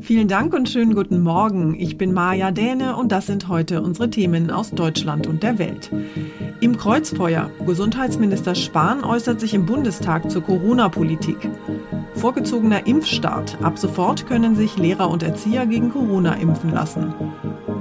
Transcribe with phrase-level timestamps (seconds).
[0.00, 1.74] Vielen Dank und schönen guten Morgen.
[1.78, 5.92] Ich bin Maja Däne und das sind heute unsere Themen aus Deutschland und der Welt.
[6.60, 7.50] Im Kreuzfeuer.
[7.64, 11.50] Gesundheitsminister Spahn äußert sich im Bundestag zur Corona-Politik.
[12.14, 13.58] Vorgezogener Impfstart.
[13.62, 17.14] Ab sofort können sich Lehrer und Erzieher gegen Corona impfen lassen.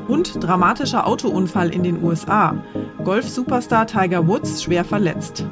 [0.08, 2.56] Und dramatischer Autounfall in den USA.
[3.04, 5.46] Golf-Superstar Tiger Woods schwer verletzt.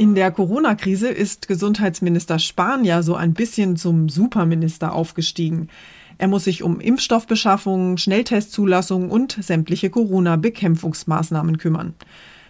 [0.00, 5.68] In der Corona-Krise ist Gesundheitsminister Spahn ja so ein bisschen zum Superminister aufgestiegen.
[6.16, 11.92] Er muss sich um Impfstoffbeschaffung, Schnelltestzulassung und sämtliche Corona-Bekämpfungsmaßnahmen kümmern.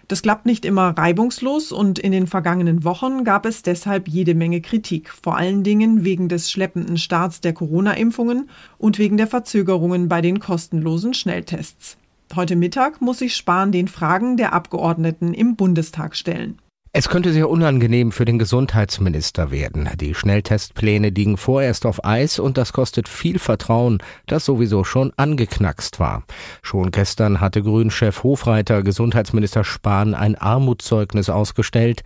[0.06, 4.60] Das klappt nicht immer reibungslos und in den vergangenen Wochen gab es deshalb jede Menge
[4.60, 10.20] Kritik, vor allen Dingen wegen des schleppenden Starts der Corona-Impfungen und wegen der Verzögerungen bei
[10.20, 11.96] den kostenlosen Schnelltests.
[12.36, 16.60] Heute Mittag muss sich Spahn den Fragen der Abgeordneten im Bundestag stellen.
[16.92, 19.88] Es könnte sehr unangenehm für den Gesundheitsminister werden.
[20.00, 26.00] Die Schnelltestpläne liegen vorerst auf Eis und das kostet viel Vertrauen, das sowieso schon angeknackst
[26.00, 26.24] war.
[26.62, 32.02] Schon gestern hatte Grünchef Hofreiter Gesundheitsminister Spahn ein Armutszeugnis ausgestellt.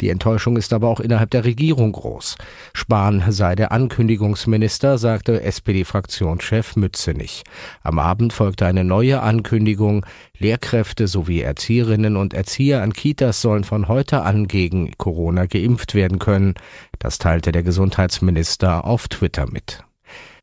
[0.00, 2.36] Die Enttäuschung ist aber auch innerhalb der Regierung groß.
[2.72, 7.44] Spahn sei der Ankündigungsminister, sagte SPD-Fraktionschef Mützenich.
[7.82, 10.04] Am Abend folgte eine neue Ankündigung.
[10.38, 16.18] Lehrkräfte sowie Erzieherinnen und Erzieher an Kitas sollen von heute an gegen Corona geimpft werden
[16.18, 16.54] können.
[16.98, 19.84] Das teilte der Gesundheitsminister auf Twitter mit.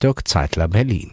[0.02, 1.12] Dirk Zeitler, Berlin.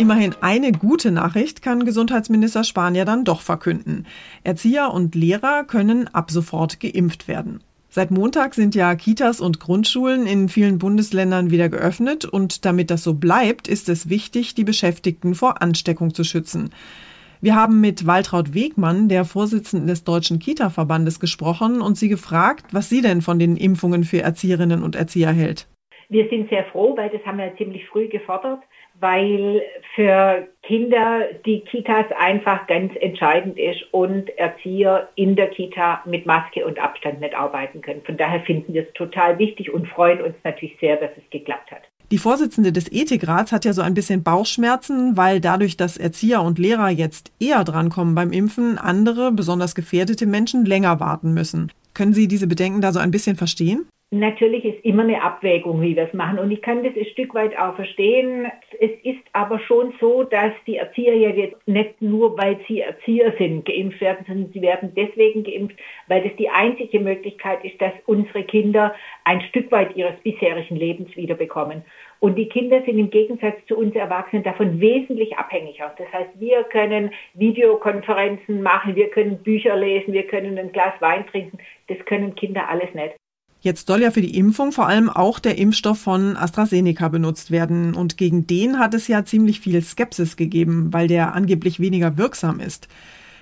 [0.00, 4.06] Immerhin eine gute Nachricht kann Gesundheitsminister Spahn ja dann doch verkünden.
[4.44, 7.62] Erzieher und Lehrer können ab sofort geimpft werden.
[7.90, 13.04] Seit Montag sind ja Kitas und Grundschulen in vielen Bundesländern wieder geöffnet und damit das
[13.04, 16.70] so bleibt, ist es wichtig, die Beschäftigten vor Ansteckung zu schützen.
[17.42, 22.88] Wir haben mit Waltraud Wegmann, der Vorsitzenden des Deutschen Kita-Verbandes, gesprochen und sie gefragt, was
[22.88, 25.66] sie denn von den Impfungen für Erzieherinnen und Erzieher hält.
[26.08, 28.60] Wir sind sehr froh, weil das haben wir ziemlich früh gefordert
[29.00, 29.62] weil
[29.94, 36.64] für Kinder die Kitas einfach ganz entscheidend ist und Erzieher in der Kita mit Maske
[36.66, 38.02] und Abstand nicht arbeiten können.
[38.02, 41.70] Von daher finden wir es total wichtig und freuen uns natürlich sehr, dass es geklappt
[41.70, 41.82] hat.
[42.10, 46.58] Die Vorsitzende des Ethikrats hat ja so ein bisschen Bauchschmerzen, weil dadurch, dass Erzieher und
[46.58, 51.72] Lehrer jetzt eher drankommen beim Impfen, andere, besonders gefährdete Menschen länger warten müssen.
[51.94, 53.86] Können Sie diese Bedenken da so ein bisschen verstehen?
[54.12, 56.40] Natürlich ist immer eine Abwägung, wie wir es machen.
[56.40, 58.50] Und ich kann das ein Stück weit auch verstehen.
[58.80, 63.32] Es ist aber schon so, dass die Erzieher ja jetzt nicht nur, weil sie Erzieher
[63.38, 65.76] sind, geimpft werden, sondern sie werden deswegen geimpft,
[66.08, 71.14] weil das die einzige Möglichkeit ist, dass unsere Kinder ein Stück weit ihres bisherigen Lebens
[71.14, 71.84] wiederbekommen.
[72.18, 75.94] Und die Kinder sind im Gegensatz zu uns Erwachsenen davon wesentlich abhängiger.
[75.96, 81.24] Das heißt, wir können Videokonferenzen machen, wir können Bücher lesen, wir können ein Glas Wein
[81.28, 81.58] trinken.
[81.86, 83.19] Das können Kinder alles nicht.
[83.62, 87.94] Jetzt soll ja für die Impfung vor allem auch der Impfstoff von AstraZeneca benutzt werden.
[87.94, 92.58] Und gegen den hat es ja ziemlich viel Skepsis gegeben, weil der angeblich weniger wirksam
[92.58, 92.88] ist.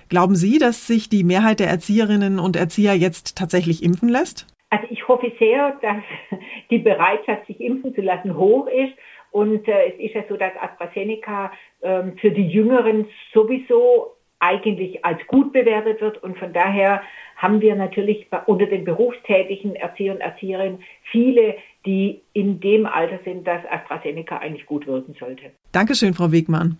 [0.09, 4.45] Glauben Sie, dass sich die Mehrheit der Erzieherinnen und Erzieher jetzt tatsächlich impfen lässt?
[4.71, 6.39] Also ich hoffe sehr, dass
[6.69, 8.93] die Bereitschaft, sich impfen zu lassen, hoch ist.
[9.31, 11.51] Und äh, es ist ja so, dass AstraZeneca
[11.81, 16.21] ähm, für die Jüngeren sowieso eigentlich als gut bewertet wird.
[16.23, 17.01] Und von daher
[17.35, 20.79] haben wir natürlich unter den berufstätigen Erzieher und Erzieherinnen
[21.11, 21.55] viele,
[21.85, 25.51] die in dem Alter sind, dass AstraZeneca eigentlich gut wirken sollte.
[25.71, 26.77] Dankeschön, Frau Wegmann.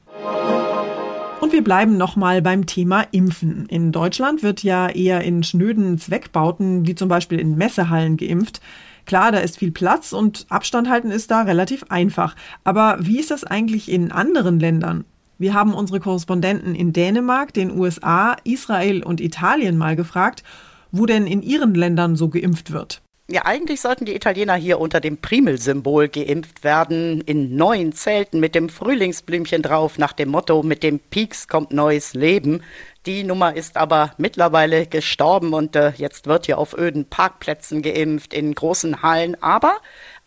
[1.41, 3.65] Und wir bleiben nochmal beim Thema Impfen.
[3.69, 8.59] In Deutschland wird ja eher in schnöden Zweckbauten, wie zum Beispiel in Messehallen, geimpft.
[9.05, 12.35] Klar, da ist viel Platz und Abstand halten ist da relativ einfach.
[12.65, 15.05] Aber wie ist das eigentlich in anderen Ländern?
[15.39, 20.43] Wir haben unsere Korrespondenten in Dänemark, den USA, Israel und Italien mal gefragt,
[20.91, 23.01] wo denn in ihren Ländern so geimpft wird.
[23.31, 28.53] Ja, eigentlich sollten die Italiener hier unter dem Primel-Symbol geimpft werden, in neuen Zelten mit
[28.53, 32.61] dem Frühlingsblümchen drauf, nach dem Motto, mit dem Peaks kommt neues Leben.
[33.05, 38.33] Die Nummer ist aber mittlerweile gestorben und äh, jetzt wird hier auf öden Parkplätzen geimpft,
[38.33, 39.77] in großen Hallen, aber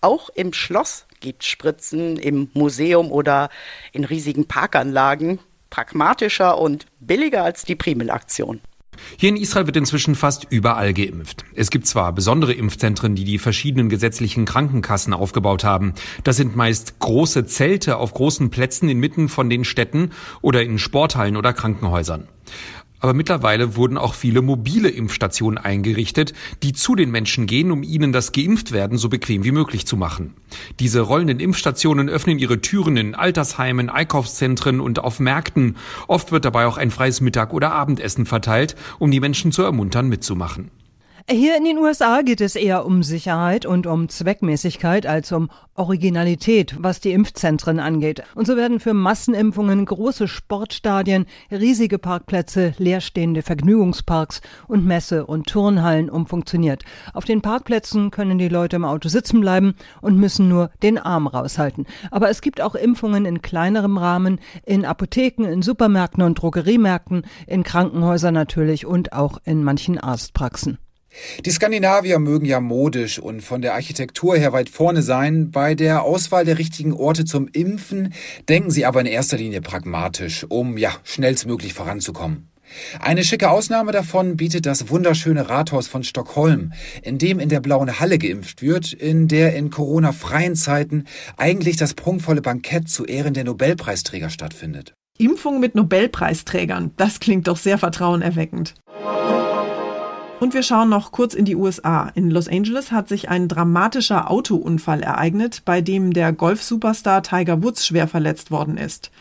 [0.00, 3.48] auch im Schloss gibt Spritzen im Museum oder
[3.92, 5.38] in riesigen Parkanlagen
[5.70, 8.60] pragmatischer und billiger als die Primel-Aktion.
[9.16, 11.46] Hier in Israel wird inzwischen fast überall geimpft.
[11.54, 15.94] Es gibt zwar besondere Impfzentren, die die verschiedenen gesetzlichen Krankenkassen aufgebaut haben.
[16.24, 20.10] Das sind meist große Zelte auf großen Plätzen inmitten von den Städten
[20.42, 22.28] oder in Sporthallen oder Krankenhäusern.
[23.02, 28.12] Aber mittlerweile wurden auch viele mobile Impfstationen eingerichtet, die zu den Menschen gehen, um ihnen
[28.12, 30.34] das Geimpftwerden so bequem wie möglich zu machen.
[30.78, 35.76] Diese rollenden Impfstationen öffnen ihre Türen in Altersheimen, Einkaufszentren und auf Märkten.
[36.06, 40.08] Oft wird dabei auch ein freies Mittag- oder Abendessen verteilt, um die Menschen zu ermuntern,
[40.08, 40.70] mitzumachen.
[41.30, 46.74] Hier in den USA geht es eher um Sicherheit und um Zweckmäßigkeit als um Originalität,
[46.80, 48.24] was die Impfzentren angeht.
[48.34, 56.10] Und so werden für Massenimpfungen große Sportstadien, riesige Parkplätze, leerstehende Vergnügungsparks und Messe- und Turnhallen
[56.10, 56.82] umfunktioniert.
[57.14, 61.28] Auf den Parkplätzen können die Leute im Auto sitzen bleiben und müssen nur den Arm
[61.28, 61.86] raushalten.
[62.10, 67.62] Aber es gibt auch Impfungen in kleinerem Rahmen, in Apotheken, in Supermärkten und Drogeriemärkten, in
[67.62, 70.78] Krankenhäusern natürlich und auch in manchen Arztpraxen.
[71.44, 75.50] Die Skandinavier mögen ja modisch und von der Architektur her weit vorne sein.
[75.50, 78.14] Bei der Auswahl der richtigen Orte zum Impfen
[78.48, 82.48] denken sie aber in erster Linie pragmatisch, um ja schnellstmöglich voranzukommen.
[83.00, 86.72] Eine schicke Ausnahme davon bietet das wunderschöne Rathaus von Stockholm,
[87.02, 91.04] in dem in der blauen Halle geimpft wird, in der in Corona-freien Zeiten
[91.36, 94.94] eigentlich das prunkvolle Bankett zu Ehren der Nobelpreisträger stattfindet.
[95.18, 98.74] Impfung mit Nobelpreisträgern, das klingt doch sehr vertrauenerweckend.
[100.42, 102.10] Und wir schauen noch kurz in die USA.
[102.16, 107.86] In Los Angeles hat sich ein dramatischer Autounfall ereignet, bei dem der Golf-Superstar Tiger Woods
[107.86, 109.12] schwer verletzt worden ist.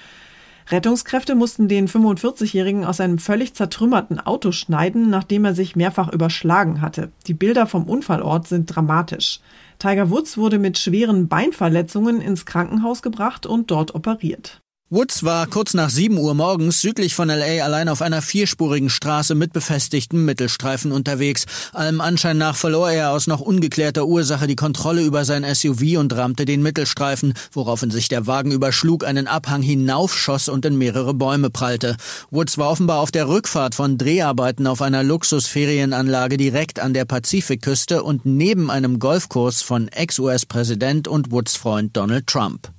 [0.71, 6.81] Rettungskräfte mussten den 45-Jährigen aus einem völlig zertrümmerten Auto schneiden, nachdem er sich mehrfach überschlagen
[6.81, 7.11] hatte.
[7.27, 9.41] Die Bilder vom Unfallort sind dramatisch.
[9.77, 14.63] Tiger Woods wurde mit schweren Beinverletzungen ins Krankenhaus gebracht und dort operiert.
[14.93, 19.35] Woods war kurz nach 7 Uhr morgens südlich von LA allein auf einer vierspurigen Straße
[19.35, 21.45] mit befestigtem Mittelstreifen unterwegs.
[21.71, 26.13] Allem Anschein nach verlor er aus noch ungeklärter Ursache die Kontrolle über sein SUV und
[26.13, 31.49] rammte den Mittelstreifen, woraufhin sich der Wagen überschlug, einen Abhang hinaufschoss und in mehrere Bäume
[31.49, 31.95] prallte.
[32.29, 38.03] Woods war offenbar auf der Rückfahrt von Dreharbeiten auf einer Luxusferienanlage direkt an der Pazifikküste
[38.03, 42.73] und neben einem Golfkurs von Ex-US-Präsident und Woods Freund Donald Trump.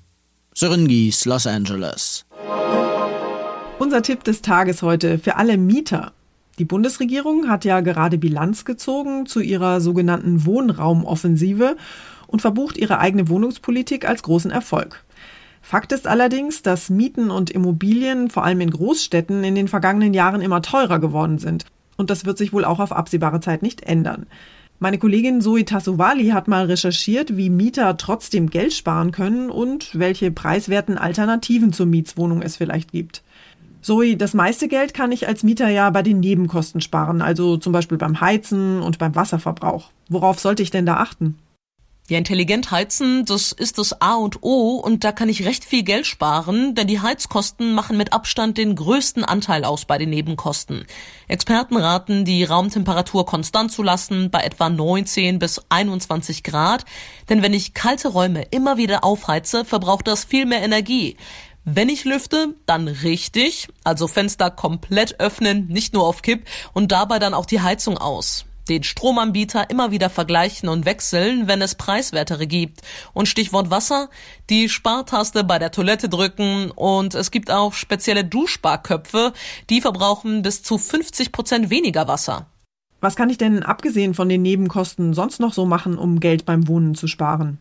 [0.54, 2.26] Sören Gies, Los Angeles.
[3.78, 6.12] Unser Tipp des Tages heute für alle Mieter.
[6.58, 11.76] Die Bundesregierung hat ja gerade Bilanz gezogen zu ihrer sogenannten Wohnraumoffensive
[12.26, 15.02] und verbucht ihre eigene Wohnungspolitik als großen Erfolg.
[15.62, 20.42] Fakt ist allerdings, dass Mieten und Immobilien vor allem in Großstädten in den vergangenen Jahren
[20.42, 21.64] immer teurer geworden sind.
[21.96, 24.26] Und das wird sich wohl auch auf absehbare Zeit nicht ändern.
[24.82, 30.32] Meine Kollegin Zoe Tassovali hat mal recherchiert, wie Mieter trotzdem Geld sparen können und welche
[30.32, 33.22] preiswerten Alternativen zur Mietswohnung es vielleicht gibt.
[33.80, 37.72] Zoe, das meiste Geld kann ich als Mieter ja bei den Nebenkosten sparen, also zum
[37.72, 39.92] Beispiel beim Heizen und beim Wasserverbrauch.
[40.08, 41.38] Worauf sollte ich denn da achten?
[42.08, 45.84] Ja, intelligent heizen, das ist das A und O und da kann ich recht viel
[45.84, 50.84] Geld sparen, denn die Heizkosten machen mit Abstand den größten Anteil aus bei den Nebenkosten.
[51.28, 56.84] Experten raten, die Raumtemperatur konstant zu lassen bei etwa 19 bis 21 Grad,
[57.28, 61.16] denn wenn ich kalte Räume immer wieder aufheize, verbraucht das viel mehr Energie.
[61.64, 67.20] Wenn ich lüfte, dann richtig, also Fenster komplett öffnen, nicht nur auf Kipp und dabei
[67.20, 72.46] dann auch die Heizung aus den Stromanbieter immer wieder vergleichen und wechseln, wenn es preiswertere
[72.46, 72.80] gibt.
[73.12, 74.08] Und Stichwort Wasser,
[74.50, 79.32] die Spartaste bei der Toilette drücken und es gibt auch spezielle Duschsparköpfe,
[79.70, 82.46] die verbrauchen bis zu 50 Prozent weniger Wasser.
[83.00, 86.68] Was kann ich denn abgesehen von den Nebenkosten sonst noch so machen, um Geld beim
[86.68, 87.58] Wohnen zu sparen?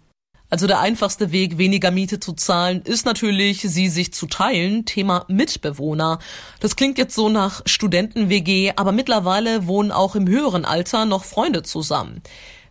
[0.52, 4.84] Also der einfachste Weg, weniger Miete zu zahlen, ist natürlich, sie sich zu teilen.
[4.86, 6.20] Thema Mitbewohner.
[6.60, 11.64] Das klingt jetzt so nach Studenten-WG, aber mittlerweile wohnen auch im höheren Alter noch Freunde
[11.64, 12.22] zusammen.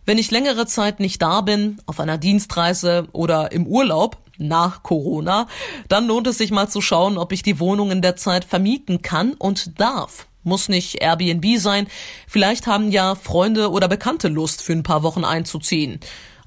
[0.05, 5.47] Wenn ich längere Zeit nicht da bin, auf einer Dienstreise oder im Urlaub, nach Corona,
[5.87, 9.01] dann lohnt es sich mal zu schauen, ob ich die Wohnung in der Zeit vermieten
[9.01, 10.27] kann und darf.
[10.43, 11.87] Muss nicht Airbnb sein.
[12.27, 15.99] Vielleicht haben ja Freunde oder Bekannte Lust, für ein paar Wochen einzuziehen.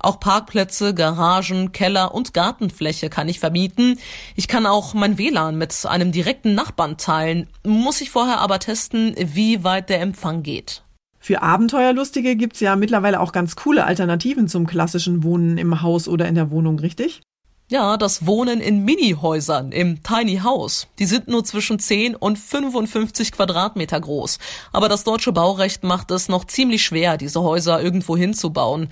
[0.05, 3.99] Auch Parkplätze, Garagen, Keller und Gartenfläche kann ich vermieten.
[4.37, 9.15] Ich kann auch mein WLAN mit einem direkten Nachbarn teilen, muss ich vorher aber testen,
[9.17, 10.83] wie weit der Empfang geht.
[11.21, 16.29] Für Abenteuerlustige gibt's ja mittlerweile auch ganz coole Alternativen zum klassischen Wohnen im Haus oder
[16.29, 17.23] in der Wohnung, richtig?
[17.71, 20.87] Ja, das Wohnen in Mini-Häusern im Tiny House.
[20.99, 24.39] Die sind nur zwischen 10 und 55 Quadratmeter groß.
[24.71, 28.91] Aber das deutsche Baurecht macht es noch ziemlich schwer, diese Häuser irgendwo hinzubauen.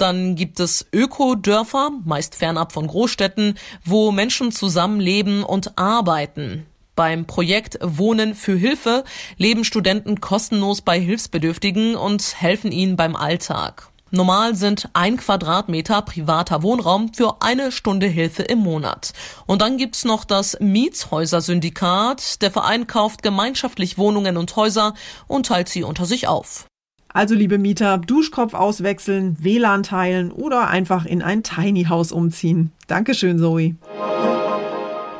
[0.00, 6.64] Dann gibt es Ökodörfer, meist fernab von Großstädten, wo Menschen zusammenleben und arbeiten.
[6.96, 9.04] Beim Projekt Wohnen für Hilfe
[9.36, 13.90] leben Studenten kostenlos bei Hilfsbedürftigen und helfen ihnen beim Alltag.
[14.10, 19.12] Normal sind ein Quadratmeter privater Wohnraum für eine Stunde Hilfe im Monat.
[19.44, 22.40] Und dann gibt's noch das Mietshäuser-Syndikat.
[22.40, 24.94] Der Verein kauft gemeinschaftlich Wohnungen und Häuser
[25.26, 26.69] und teilt sie unter sich auf.
[27.12, 32.70] Also liebe Mieter, Duschkopf auswechseln, WLAN teilen oder einfach in ein Tiny House umziehen.
[32.86, 33.74] Dankeschön, Zoe.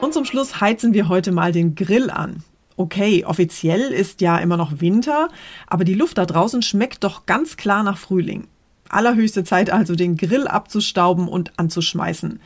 [0.00, 2.44] Und zum Schluss heizen wir heute mal den Grill an.
[2.76, 5.28] Okay, offiziell ist ja immer noch Winter,
[5.66, 8.46] aber die Luft da draußen schmeckt doch ganz klar nach Frühling.
[8.88, 12.40] Allerhöchste Zeit also, den Grill abzustauben und anzuschmeißen.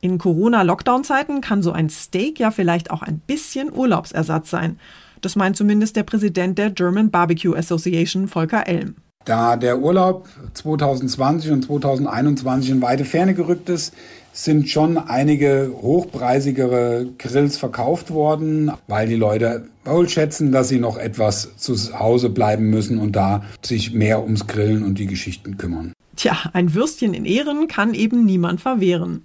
[0.00, 4.78] In Corona-Lockdown-Zeiten kann so ein Steak ja vielleicht auch ein bisschen Urlaubsersatz sein.
[5.20, 8.96] Das meint zumindest der Präsident der German Barbecue Association, Volker Elm.
[9.24, 13.92] Da der Urlaub 2020 und 2021 in weite Ferne gerückt ist,
[14.32, 20.98] sind schon einige hochpreisigere Grills verkauft worden, weil die Leute wohl schätzen, dass sie noch
[20.98, 25.92] etwas zu Hause bleiben müssen und da sich mehr ums Grillen und die Geschichten kümmern.
[26.16, 29.24] Tja, ein Würstchen in Ehren kann eben niemand verwehren.